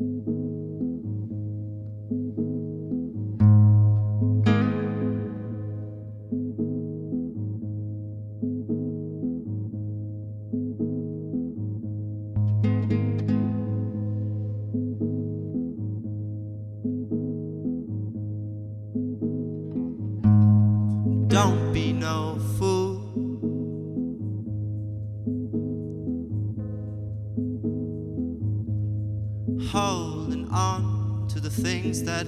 [0.00, 0.33] Don't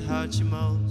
[0.07, 0.86] things that hurt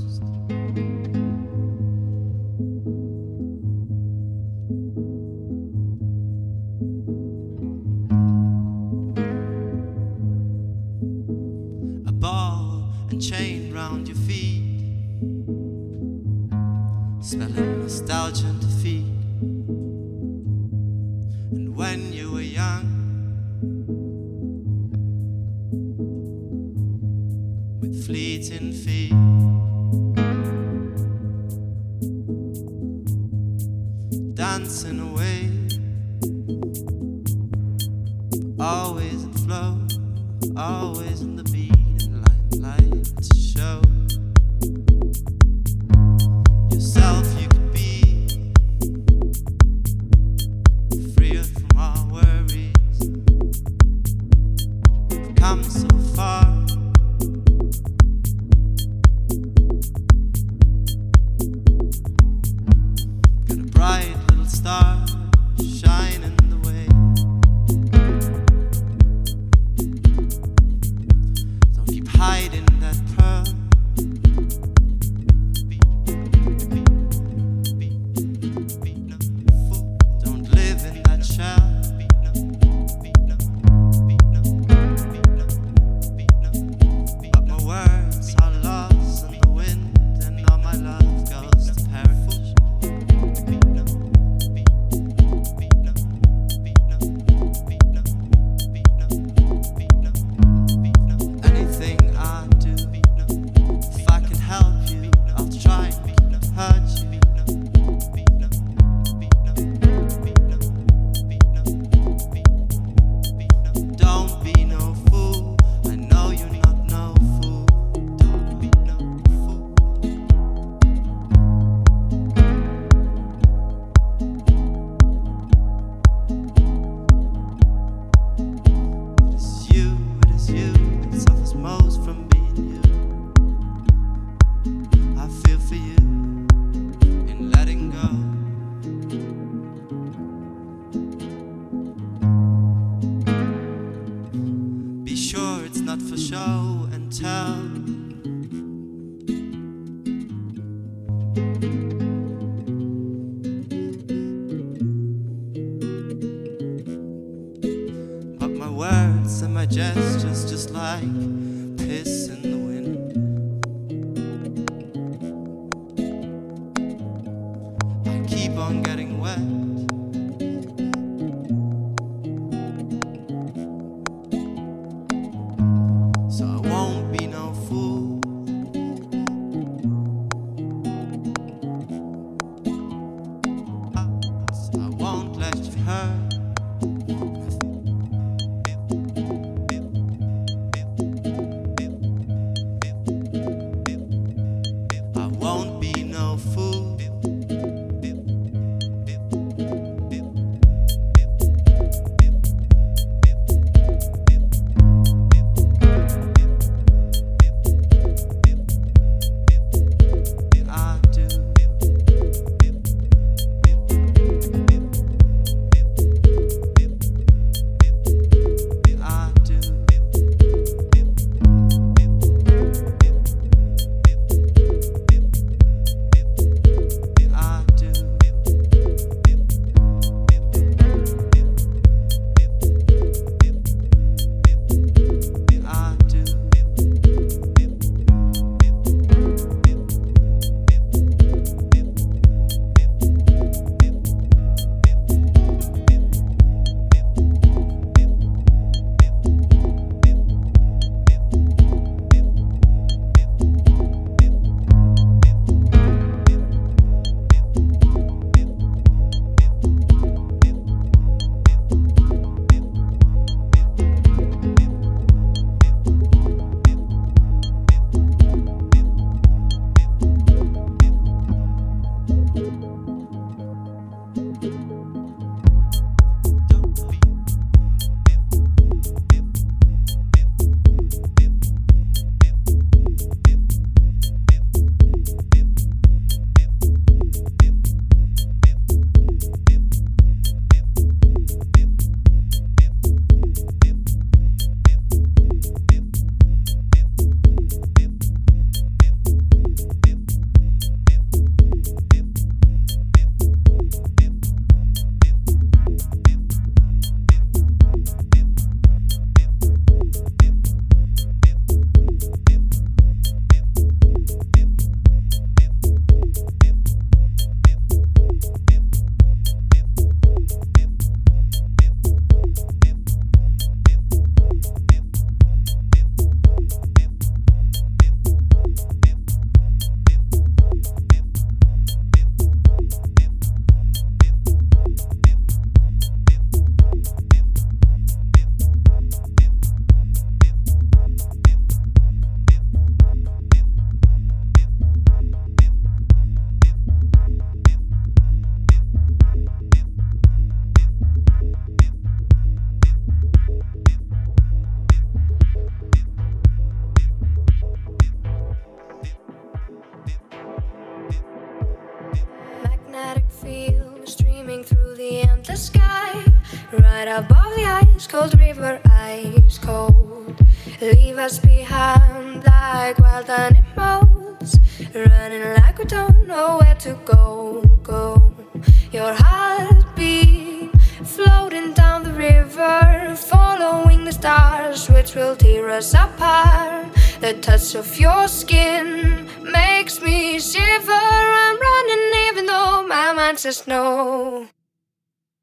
[387.46, 390.72] touch of your skin makes me shiver.
[390.72, 394.28] I'm running even though my mind says no.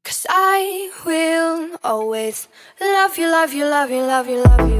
[0.03, 2.47] Cause I will always
[2.79, 4.72] love you, love you, love you, love you, love you.